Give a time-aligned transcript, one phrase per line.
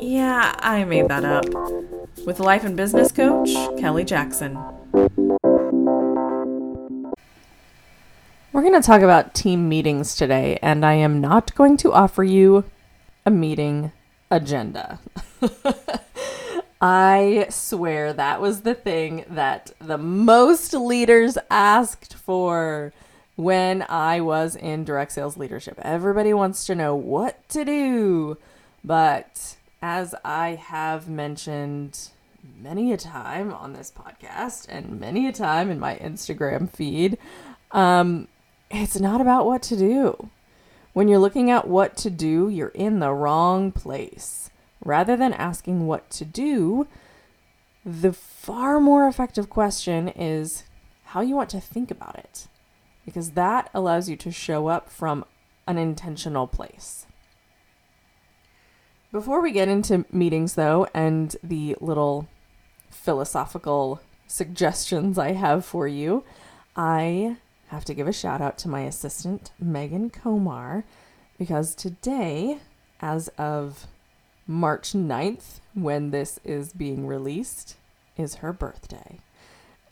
[0.00, 1.44] yeah, I made that up,
[2.26, 4.58] with life and business coach Kelly Jackson.
[8.52, 12.24] We're going to talk about team meetings today, and I am not going to offer
[12.24, 12.64] you
[13.24, 13.92] a meeting
[14.30, 14.98] agenda.
[16.80, 22.92] I swear that was the thing that the most leaders asked for
[23.36, 25.78] when I was in direct sales leadership.
[25.82, 28.38] Everybody wants to know what to do.
[28.82, 32.10] But as I have mentioned
[32.58, 37.18] many a time on this podcast and many a time in my Instagram feed,
[37.72, 38.28] um,
[38.70, 40.28] it's not about what to do.
[40.92, 44.50] When you're looking at what to do, you're in the wrong place.
[44.84, 46.86] Rather than asking what to do,
[47.84, 50.64] the far more effective question is
[51.04, 52.48] how you want to think about it,
[53.04, 55.24] because that allows you to show up from
[55.66, 57.06] an intentional place.
[59.12, 62.28] Before we get into meetings, though, and the little
[62.90, 66.22] philosophical suggestions I have for you,
[66.76, 67.36] I
[67.68, 70.84] have to give a shout out to my assistant, Megan Komar,
[71.40, 72.58] because today,
[73.00, 73.88] as of
[74.46, 77.74] March 9th, when this is being released,
[78.16, 79.18] is her birthday.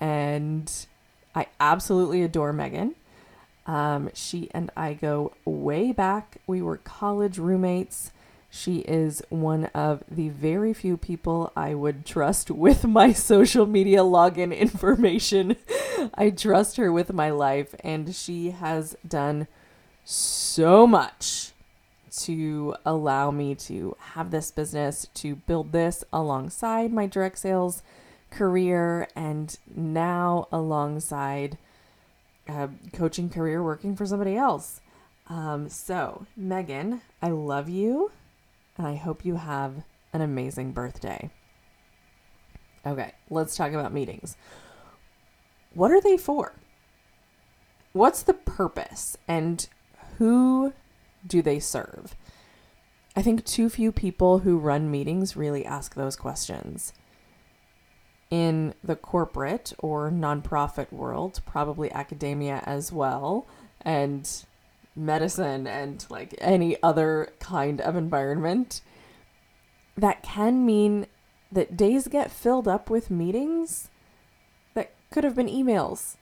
[0.00, 0.72] And
[1.36, 2.96] I absolutely adore Megan.
[3.64, 6.38] Um, she and I go way back.
[6.48, 8.10] We were college roommates.
[8.56, 13.98] She is one of the very few people I would trust with my social media
[13.98, 15.56] login information.
[16.14, 19.48] I trust her with my life, and she has done
[20.04, 21.50] so much
[22.18, 27.82] to allow me to have this business, to build this alongside my direct sales
[28.30, 31.58] career, and now alongside
[32.46, 34.80] a coaching career working for somebody else.
[35.28, 38.12] Um, so, Megan, I love you,
[38.76, 41.30] and I hope you have an amazing birthday.
[42.86, 44.36] Okay, let's talk about meetings.
[45.72, 46.54] What are they for?
[47.92, 49.66] What's the purpose and
[50.18, 50.72] who
[51.26, 52.14] do they serve?
[53.16, 56.92] I think too few people who run meetings really ask those questions.
[58.30, 63.46] In the corporate or nonprofit world, probably academia as well,
[63.82, 64.28] and
[64.96, 68.80] medicine and like any other kind of environment,
[69.96, 71.06] that can mean
[71.50, 73.90] that days get filled up with meetings
[74.74, 76.16] that could have been emails,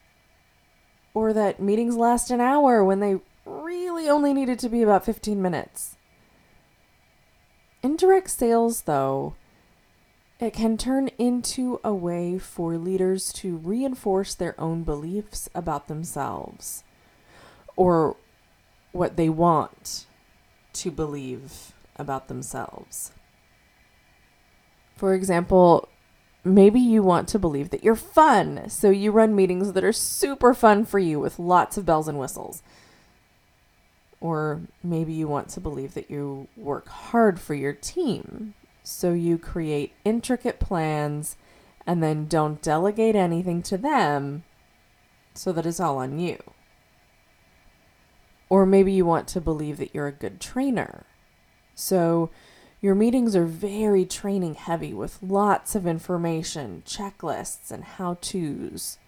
[1.15, 5.41] or that meetings last an hour when they really only needed to be about 15
[5.41, 5.97] minutes.
[7.83, 9.35] Indirect sales, though,
[10.39, 16.85] it can turn into a way for leaders to reinforce their own beliefs about themselves
[17.77, 18.17] or
[18.93, 20.07] what they want
[20.75, 23.13] to believe about themselves.
[24.97, 25.89] For example,
[26.45, 30.55] maybe you want to believe that you're fun, so you run meetings that are super
[30.55, 32.63] fun for you with lots of bells and whistles.
[34.21, 38.55] Or maybe you want to believe that you work hard for your team.
[38.85, 41.37] So you create intricate plans
[41.87, 44.45] and then don't delegate anything to them
[45.35, 46.39] so that it's all on you.
[48.53, 51.07] Or maybe you want to believe that you're a good trainer.
[51.75, 52.29] So
[52.83, 58.99] your meetings are very training heavy with lots of information, checklists, and how to's.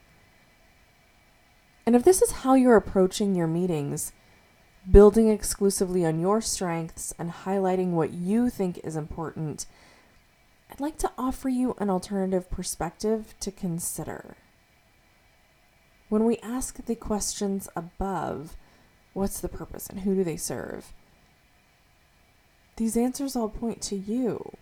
[1.84, 4.12] And if this is how you're approaching your meetings,
[4.90, 9.66] building exclusively on your strengths and highlighting what you think is important,
[10.70, 14.38] I'd like to offer you an alternative perspective to consider.
[16.08, 18.56] When we ask the questions above,
[19.14, 20.92] what's the purpose and who do they serve?
[22.76, 24.52] These answers all point to you.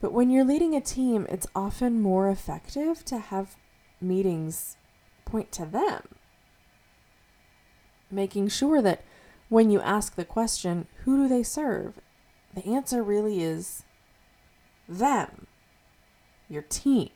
[0.00, 3.56] But when you're leading a team, it's often more effective to have
[4.00, 4.76] meetings
[5.24, 6.02] point to them
[8.12, 9.02] making sure that
[9.48, 11.94] when you ask the question, who do they serve?
[12.54, 13.82] The answer really is
[14.88, 15.46] them,
[16.48, 17.10] your team.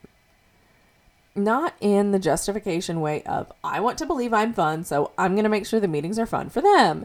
[1.36, 5.44] Not in the justification way of, I want to believe I'm fun, so I'm going
[5.44, 7.04] to make sure the meetings are fun for them.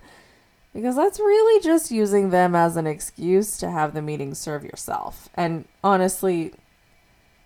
[0.74, 5.28] Because that's really just using them as an excuse to have the meeting serve yourself.
[5.36, 6.54] And honestly,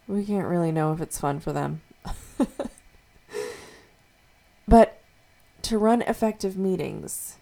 [0.07, 1.81] we can't really know if it's fun for them.
[4.67, 5.01] but
[5.63, 7.37] to run effective meetings,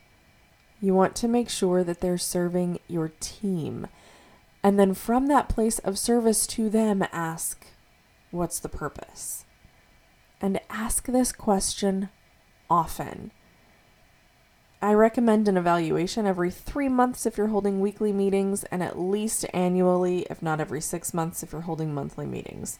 [0.80, 3.88] you want to make sure that they're serving your team.
[4.64, 7.68] And then from that place of service to them, ask,
[8.34, 9.46] What's the purpose?
[10.42, 12.10] And ask this question
[12.68, 13.30] often.
[14.82, 19.46] I recommend an evaluation every three months if you're holding weekly meetings, and at least
[19.54, 22.80] annually, if not every six months, if you're holding monthly meetings.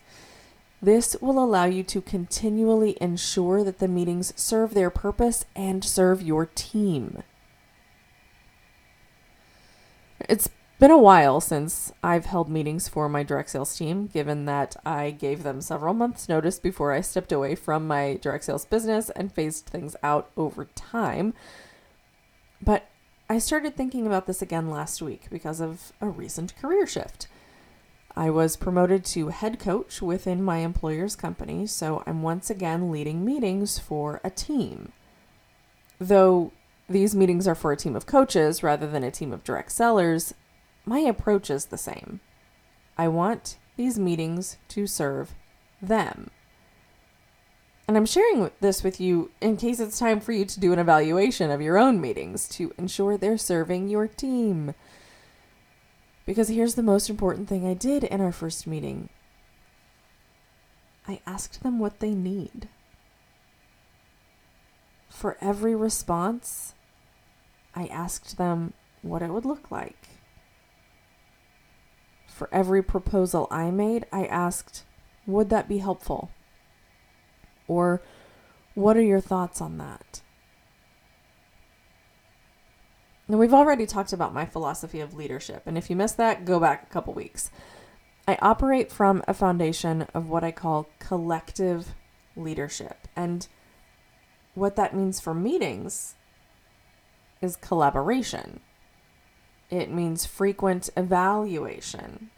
[0.82, 6.24] This will allow you to continually ensure that the meetings serve their purpose and serve
[6.24, 7.22] your team.
[10.28, 10.50] It's
[10.84, 15.12] been a while since I've held meetings for my direct sales team, given that I
[15.12, 19.32] gave them several months' notice before I stepped away from my direct sales business and
[19.32, 21.36] phased things out over time.
[22.62, 22.90] But
[23.30, 27.28] I started thinking about this again last week because of a recent career shift.
[28.14, 33.24] I was promoted to head coach within my employer's company, so I'm once again leading
[33.24, 34.92] meetings for a team.
[35.98, 36.52] Though
[36.90, 40.34] these meetings are for a team of coaches rather than a team of direct sellers,
[40.86, 42.20] my approach is the same.
[42.98, 45.34] I want these meetings to serve
[45.82, 46.30] them.
[47.88, 50.80] And I'm sharing this with you in case it's time for you to do an
[50.80, 54.74] evaluation of your own meetings to ensure they're serving your team.
[56.26, 59.10] Because here's the most important thing I did in our first meeting
[61.06, 62.70] I asked them what they need.
[65.10, 66.74] For every response,
[67.76, 70.08] I asked them what it would look like.
[72.34, 74.84] For every proposal I made, I asked,
[75.28, 76.32] would that be helpful?
[77.68, 78.02] Or
[78.74, 80.22] what are your thoughts on that?
[83.28, 86.60] Now, we've already talked about my philosophy of leadership, and if you missed that, go
[86.60, 87.52] back a couple weeks.
[88.28, 91.94] I operate from a foundation of what I call collective
[92.36, 93.08] leadership.
[93.16, 93.48] And
[94.56, 96.16] what that means for meetings
[97.42, 98.60] is collaboration.
[99.74, 102.30] It means frequent evaluation.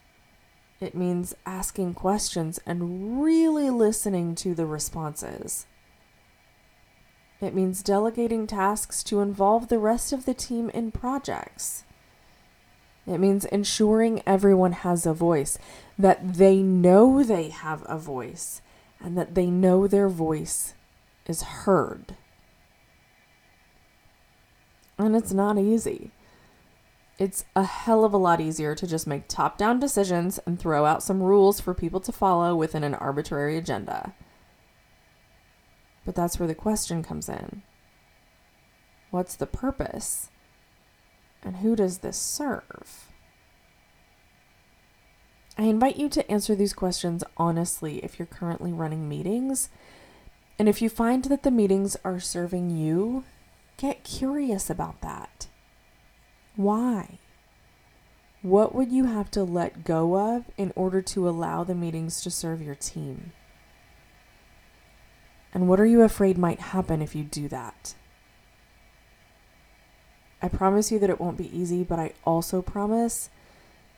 [0.80, 5.66] It means asking questions and really listening to the responses.
[7.42, 11.84] It means delegating tasks to involve the rest of the team in projects.
[13.06, 15.58] It means ensuring everyone has a voice,
[15.98, 18.62] that they know they have a voice,
[18.98, 20.72] and that they know their voice
[21.26, 22.16] is heard.
[24.96, 26.12] And it's not easy.
[27.18, 30.84] It's a hell of a lot easier to just make top down decisions and throw
[30.84, 34.14] out some rules for people to follow within an arbitrary agenda.
[36.04, 37.62] But that's where the question comes in
[39.10, 40.30] What's the purpose?
[41.42, 43.12] And who does this serve?
[45.56, 49.70] I invite you to answer these questions honestly if you're currently running meetings.
[50.58, 53.24] And if you find that the meetings are serving you,
[53.78, 55.46] get curious about that.
[56.56, 57.18] Why?
[58.42, 62.30] What would you have to let go of in order to allow the meetings to
[62.30, 63.32] serve your team?
[65.52, 67.94] And what are you afraid might happen if you do that?
[70.42, 73.30] I promise you that it won't be easy, but I also promise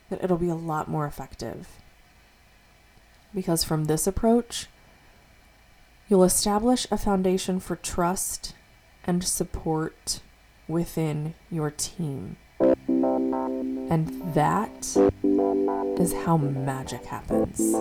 [0.08, 1.68] that it'll be a lot more effective.
[3.34, 4.66] Because from this approach,
[6.08, 8.54] you'll establish a foundation for trust
[9.04, 10.20] and support
[10.66, 12.36] within your team.
[13.90, 14.96] And that
[15.98, 17.74] is how magic happens.